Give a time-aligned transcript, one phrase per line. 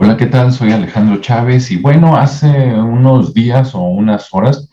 [0.00, 0.52] Hola, ¿qué tal?
[0.52, 4.70] Soy Alejandro Chávez y bueno, hace unos días o unas horas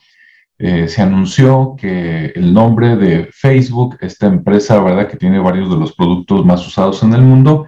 [0.60, 5.08] eh, se anunció que el nombre de Facebook, esta empresa, ¿verdad?
[5.08, 7.66] Que tiene varios de los productos más usados en el mundo,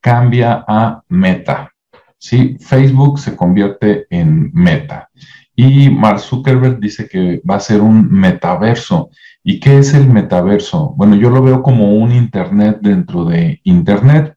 [0.00, 1.70] cambia a Meta.
[2.18, 5.08] Sí, Facebook se convierte en Meta.
[5.54, 9.10] Y Mark Zuckerberg dice que va a ser un metaverso.
[9.44, 10.92] ¿Y qué es el metaverso?
[10.96, 14.34] Bueno, yo lo veo como un Internet dentro de Internet,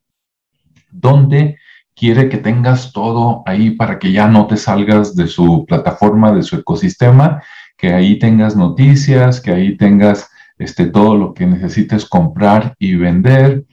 [0.91, 1.58] donde
[1.99, 6.44] quiere que tengas todo ahí para que ya no te salgas de su plataforma, de
[6.44, 7.44] su ecosistema,
[7.77, 13.66] que ahí tengas noticias, que ahí tengas este, todo lo que necesites comprar y vender,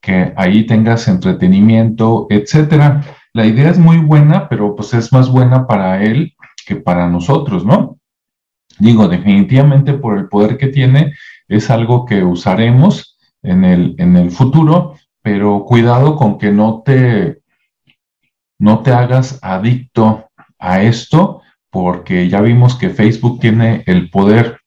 [0.00, 3.02] que ahí tengas entretenimiento, etcétera.
[3.34, 6.34] La idea es muy buena, pero pues es más buena para él
[6.66, 7.98] que para nosotros, ¿no?
[8.78, 11.12] Digo, definitivamente por el poder que tiene,
[11.46, 17.40] es algo que usaremos en el, en el futuro, pero cuidado con que no te
[18.58, 24.60] no te hagas adicto a esto porque ya vimos que Facebook tiene el poder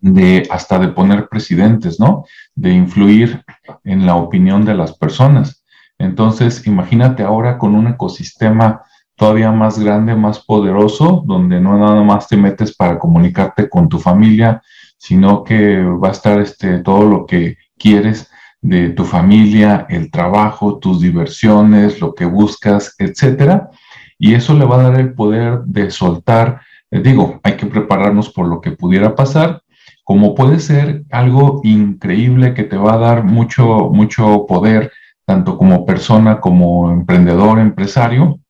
[0.00, 2.24] de hasta de poner presidentes, ¿no?
[2.54, 3.44] De influir
[3.84, 5.64] en la opinión de las personas.
[5.98, 8.82] Entonces, imagínate ahora con un ecosistema
[9.16, 13.98] todavía más grande, más poderoso, donde no nada más te metes para comunicarte con tu
[13.98, 14.62] familia,
[14.96, 20.78] sino que va a estar este, todo lo que quieres de tu familia, el trabajo,
[20.78, 23.70] tus diversiones, lo que buscas, etcétera.
[24.18, 28.30] Y eso le va a dar el poder de soltar, eh, digo, hay que prepararnos
[28.30, 29.62] por lo que pudiera pasar,
[30.04, 34.90] como puede ser algo increíble que te va a dar mucho, mucho poder,
[35.24, 38.40] tanto como persona como emprendedor, empresario.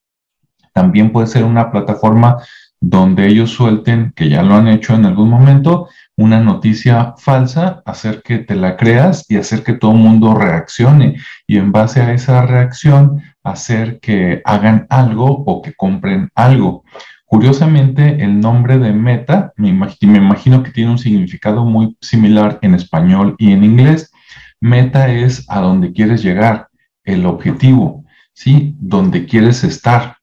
[0.72, 2.36] También puede ser una plataforma
[2.80, 5.88] donde ellos suelten, que ya lo han hecho en algún momento,
[6.18, 11.16] una noticia falsa, hacer que te la creas y hacer que todo el mundo reaccione.
[11.46, 16.84] Y en base a esa reacción, hacer que hagan algo o que compren algo.
[17.24, 23.36] Curiosamente, el nombre de meta, me imagino, que tiene un significado muy similar en español
[23.38, 24.10] y en inglés.
[24.60, 26.66] Meta es a donde quieres llegar,
[27.04, 28.74] el objetivo, ¿sí?
[28.80, 30.16] Donde quieres estar.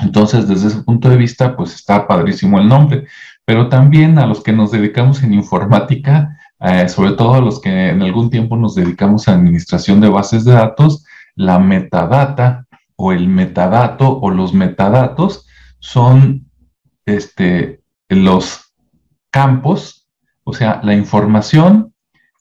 [0.00, 3.06] Entonces, desde ese punto de vista, pues está padrísimo el nombre
[3.44, 7.90] pero también a los que nos dedicamos en informática, eh, sobre todo a los que
[7.90, 12.66] en algún tiempo nos dedicamos a administración de bases de datos, la metadata
[12.96, 15.46] o el metadato o los metadatos
[15.78, 16.50] son
[17.04, 18.72] este, los
[19.30, 20.08] campos,
[20.44, 21.92] o sea, la información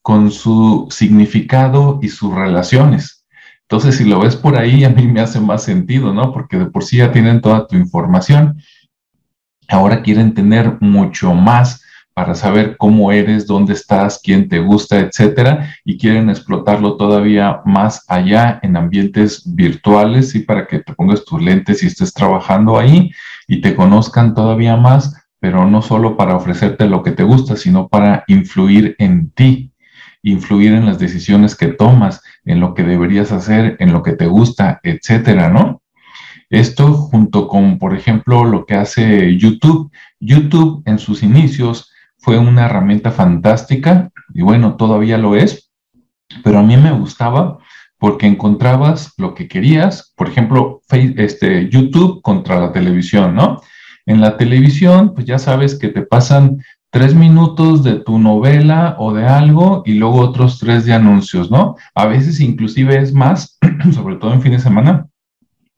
[0.01, 3.25] con su significado y sus relaciones.
[3.63, 6.31] Entonces, si lo ves por ahí, a mí me hace más sentido, ¿no?
[6.31, 8.61] Porque de por sí ya tienen toda tu información
[9.69, 15.73] ahora quieren tener mucho más para saber cómo eres, dónde estás, quién te gusta, etcétera,
[15.83, 21.41] y quieren explotarlo todavía más allá en ambientes virtuales, y para que te pongas tus
[21.41, 23.11] lentes y estés trabajando ahí
[23.47, 27.87] y te conozcan todavía más, pero no solo para ofrecerte lo que te gusta, sino
[27.87, 29.73] para influir en ti,
[30.21, 34.27] influir en las decisiones que tomas, en lo que deberías hacer, en lo que te
[34.27, 35.82] gusta, etcétera, ¿no?
[36.53, 39.91] Esto junto con, por ejemplo, lo que hace YouTube.
[40.19, 45.71] YouTube en sus inicios fue una herramienta fantástica y bueno, todavía lo es,
[46.43, 47.57] pero a mí me gustaba
[47.97, 53.59] porque encontrabas lo que querías, por ejemplo, este, YouTube contra la televisión, ¿no?
[54.05, 59.11] En la televisión, pues ya sabes que te pasan tres minutos de tu novela o
[59.11, 61.77] de algo y luego otros tres de anuncios, ¿no?
[61.95, 63.57] A veces inclusive es más,
[63.91, 65.07] sobre todo en fin de semana,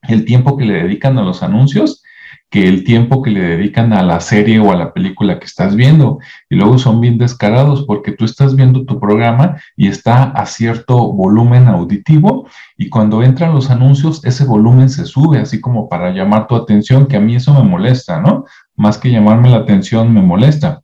[0.08, 2.04] el tiempo que le dedican a los anuncios
[2.50, 5.76] que el tiempo que le dedican a la serie o a la película que estás
[5.76, 6.20] viendo.
[6.50, 11.12] Y luego son bien descarados porque tú estás viendo tu programa y está a cierto
[11.12, 16.48] volumen auditivo y cuando entran los anuncios ese volumen se sube así como para llamar
[16.48, 18.46] tu atención, que a mí eso me molesta, ¿no?
[18.76, 20.82] Más que llamarme la atención me molesta.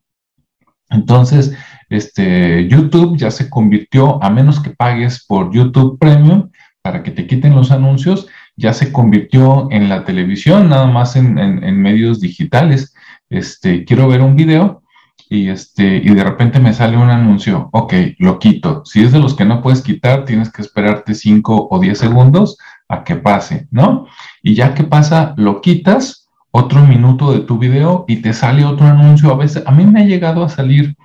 [0.89, 1.55] Entonces,
[1.89, 6.49] este, YouTube ya se convirtió, a menos que pagues por YouTube Premium
[6.81, 11.81] para que te quiten los anuncios, ya se convirtió en la televisión, nada más en,
[11.81, 12.93] medios digitales.
[13.29, 14.83] Este, quiero ver un video
[15.29, 18.83] y, este, y de repente me sale un anuncio, ok, lo quito.
[18.85, 22.57] Si es de los que no puedes quitar, tienes que esperarte 5 o 10 segundos
[22.89, 24.07] a que pase, ¿no?
[24.43, 28.85] Y ya que pasa, lo quitas, otro minuto de tu video y te sale otro
[28.85, 29.31] anuncio.
[29.31, 30.95] A veces, a mí me ha llegado a salir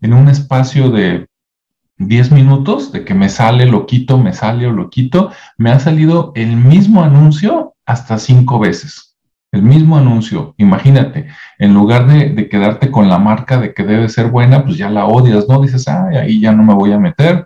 [0.00, 1.26] en un espacio de
[1.98, 5.78] 10 minutos de que me sale, lo quito, me sale o lo quito, me ha
[5.78, 9.16] salido el mismo anuncio hasta cinco veces.
[9.52, 11.26] El mismo anuncio, imagínate,
[11.58, 15.04] en lugar de, quedarte con la marca de que debe ser buena, pues ya la
[15.04, 15.60] odias, ¿no?
[15.60, 17.44] Dices, ay, ahí ya no me voy a meter.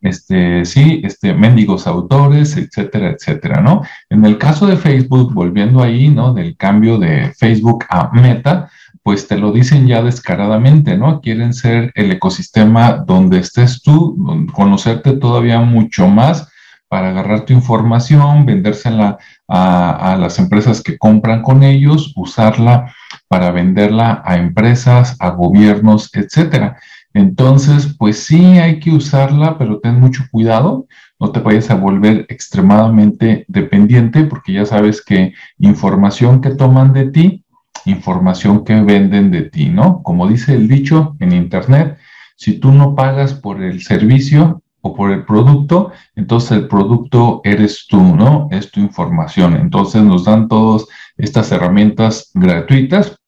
[0.00, 3.82] este, sí, este, mendigos autores, etcétera, etcétera, ¿no?
[4.10, 6.34] En el caso de Facebook, volviendo ahí, ¿no?
[6.34, 8.70] Del cambio de Facebook a Meta,
[9.08, 11.22] pues te lo dicen ya descaradamente, ¿no?
[11.22, 14.18] Quieren ser el ecosistema donde estés tú,
[14.52, 16.46] conocerte todavía mucho más
[16.88, 19.16] para agarrar tu información, vendérsela
[19.48, 22.94] a, las empresas que compran con ellos, usarla
[23.28, 26.76] para venderla a empresas, a gobiernos, etcétera.
[27.14, 30.86] Entonces, pues sí hay que usarla, pero ten mucho cuidado,
[31.18, 37.10] no te vayas a volver extremadamente dependiente porque ya sabes que información que toman de
[37.10, 37.46] ti,
[37.90, 40.02] información que venden de ti, ¿no?
[40.02, 41.98] Como dice el dicho en Internet,
[42.36, 47.86] si tú no pagas por el servicio o por el producto, entonces el producto eres
[47.88, 48.48] tú, ¿no?
[48.50, 49.56] Es tu información.
[49.56, 50.86] Entonces nos dan todas
[51.16, 53.18] estas herramientas gratuitas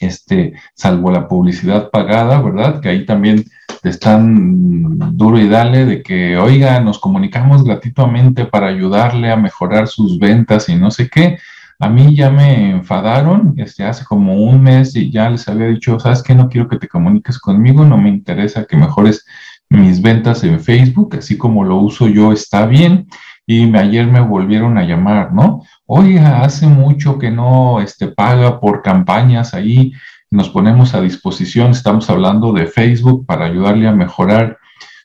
[0.00, 2.80] este, salvo la publicidad pagada, ¿verdad?
[2.80, 3.44] Que ahí también
[3.82, 9.88] te están duro y dale de que, oiga, nos comunicamos gratuitamente para ayudarle a mejorar
[9.88, 11.38] sus ventas y no sé qué.
[11.80, 15.98] A mí ya me enfadaron, este, hace como un mes y ya les había dicho,
[16.00, 19.24] sabes que no quiero que te comuniques conmigo, no me interesa que mejores
[19.68, 23.06] mis ventas en Facebook, así como lo uso yo está bien.
[23.46, 25.62] Y ayer me volvieron a llamar, ¿no?
[25.90, 29.92] oiga, hace mucho que no este, paga por campañas ahí,
[30.30, 34.58] nos ponemos a disposición, estamos hablando de Facebook para ayudarle a mejorar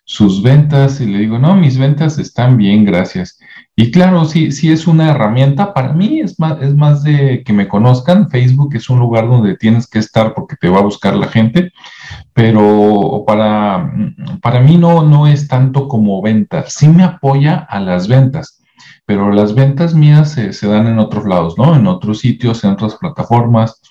[0.04, 3.40] sus ventas y le digo, no, mis ventas están bien, gracias.
[3.76, 7.54] Y claro, sí, sí es una herramienta, para mí es más, es más de que
[7.54, 11.16] me conozcan, Facebook es un lugar donde tienes que estar porque te va a buscar
[11.16, 11.74] la gente,
[12.34, 13.92] pero para,
[14.42, 18.60] para mí no, no es tanto como ventas, sí me apoya a las ventas
[19.06, 21.76] pero las ventas mías se, dan en otros lados, ¿no?
[21.76, 23.82] En otros sitios, en otras plataformas.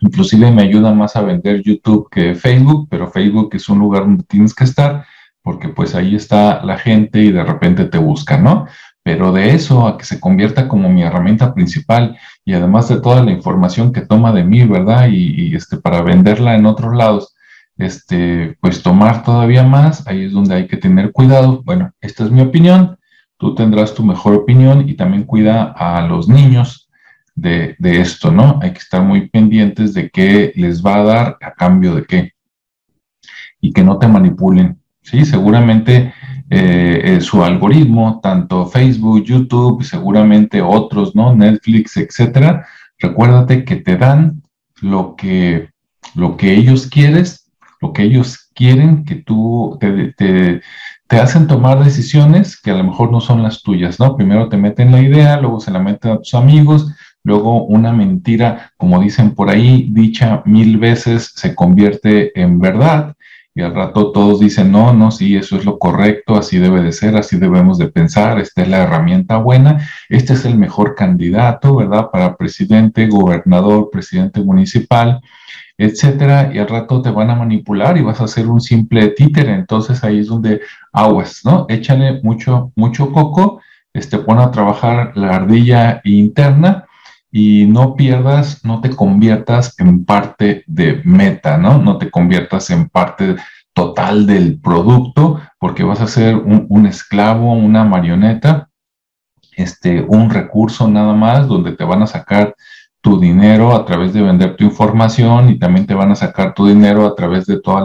[0.00, 4.24] Inclusive me ayuda más a vender YouTube que Facebook, pero Facebook es un lugar donde
[4.24, 5.04] tienes que estar
[5.44, 8.66] porque pues ahí está la gente y de repente te busca, ¿no?
[9.04, 13.22] Pero de eso a que se convierta como mi herramienta principal y además de toda
[13.22, 15.08] la información que toma de mí, ¿verdad?
[15.08, 17.36] Y, este, para venderla en otros lados,
[17.76, 21.62] este, pues tomar todavía más, ahí es donde hay que tener cuidado.
[21.62, 22.98] Bueno, esta es mi opinión
[23.44, 26.88] tú tendrás tu mejor opinión y también cuida a los niños
[27.34, 28.58] de, esto, ¿no?
[28.62, 32.32] Hay que estar muy pendientes de qué les va a dar a cambio de qué
[33.60, 35.24] y que no te manipulen, ¿sí?
[35.24, 36.12] Seguramente
[36.50, 41.34] eh, eh, su algoritmo, tanto Facebook, YouTube, seguramente otros, ¿no?
[41.34, 42.66] Netflix, etcétera,
[42.98, 44.42] recuérdate que te dan
[44.80, 45.70] lo que,
[46.14, 50.12] lo que ellos quieres, lo que ellos quieren que tú te,
[51.06, 54.16] te hacen tomar decisiones que a lo mejor no son las tuyas, ¿no?
[54.16, 56.92] Primero te meten la idea, luego se la meten a tus amigos,
[57.22, 63.13] luego una mentira, como dicen por ahí, dicha mil veces se convierte en verdad
[63.54, 66.92] y al rato todos dicen, no, no, sí, eso es lo correcto, así debe de
[66.92, 71.76] ser, así debemos de pensar, esta es la herramienta buena, este es el mejor candidato,
[71.76, 72.10] ¿verdad?
[72.10, 75.20] Para presidente, gobernador, presidente municipal
[75.76, 79.52] etcétera, y al rato te van a manipular y vas a hacer un simple títere.
[79.52, 80.60] Entonces ahí es donde
[80.92, 81.66] aguas, ¿no?
[81.68, 83.60] Échale mucho, mucho coco,
[83.92, 86.86] este, pon a trabajar la ardilla interna
[87.36, 91.78] y no pierdas, no te conviertas en parte de meta, ¿no?
[91.78, 93.34] No te conviertas en parte
[93.72, 98.68] total del producto porque vas a ser un, esclavo, una marioneta,
[99.56, 102.54] este, un recurso nada más donde te van a sacar
[103.00, 106.68] tu dinero a través de vender tu información y también te van a sacar tu
[106.68, 107.84] dinero a través de toda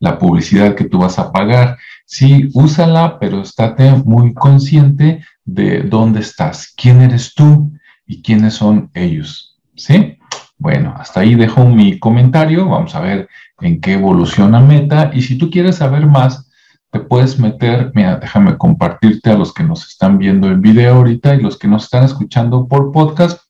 [0.00, 1.78] la, publicidad que tú vas a pagar.
[2.04, 7.72] Sí, úsala, pero estate muy consciente de dónde estás, quién eres tú
[8.12, 9.60] y quiénes son ellos.
[9.74, 10.18] ¿Sí?
[10.58, 12.68] Bueno, hasta ahí dejo mi comentario.
[12.68, 13.28] Vamos a ver
[13.60, 15.10] en qué evoluciona Meta.
[15.14, 16.50] Y si tú quieres saber más,
[16.90, 21.34] te puedes meter, mira, déjame compartirte a los que nos están viendo en video ahorita
[21.34, 23.40] y los que nos están escuchando por podcast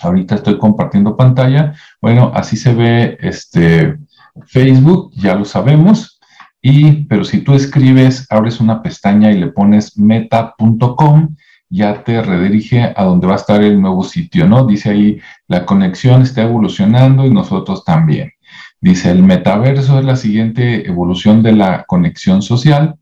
[0.00, 1.74] Ahorita estoy compartiendo pantalla.
[2.00, 3.98] Bueno, así se ve este
[4.46, 6.18] Facebook, ya lo sabemos.
[6.62, 11.36] Y, pero si tú escribes, abres una pestaña y le pones meta.com,
[11.70, 14.66] ya te redirige a donde va a estar el nuevo sitio, ¿no?
[14.66, 18.32] Dice ahí, la conexión está evolucionando y nosotros también.
[18.80, 22.96] Dice, el metaverso es la siguiente evolución de la conexión social.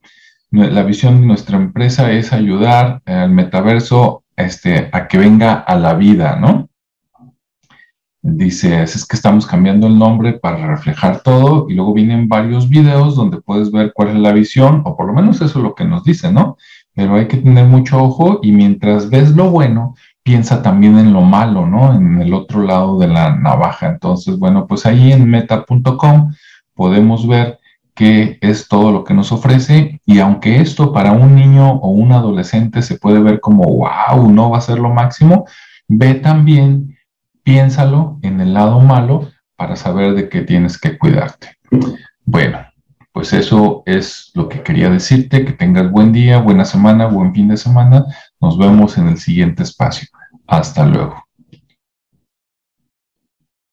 [0.51, 5.95] La visión de nuestra empresa es ayudar al metaverso este, a que venga a la
[5.95, 6.69] vida, ¿no?
[8.21, 13.15] Dice, es que estamos cambiando el nombre para reflejar todo y luego vienen varios videos
[13.15, 15.85] donde puedes ver cuál es la visión, o por lo menos eso es lo que
[15.85, 16.57] nos dice, ¿no?
[16.99, 21.21] Pero hay que tener mucho ojo y mientras ves lo bueno, piensa también en lo
[21.21, 21.95] malo, ¿no?
[21.95, 23.87] En el otro lado de la navaja.
[23.87, 26.33] Entonces, bueno, pues ahí en meta.com
[26.75, 27.61] podemos ver
[27.95, 32.11] qué es todo lo que nos ofrece y aunque esto para un niño o un
[32.11, 35.47] adolescente se puede ver como, wow, no va a ser lo máximo,
[35.87, 36.99] ve también,
[37.45, 41.59] piénsalo en el lado malo para saber de qué tienes que cuidarte.
[42.25, 42.59] Bueno,
[43.19, 47.49] pues eso es lo que quería decirte, que tengas buen día, buena semana, buen fin
[47.49, 48.05] de semana.
[48.41, 50.07] Nos vemos en el siguiente espacio.
[50.47, 51.28] Hasta luego.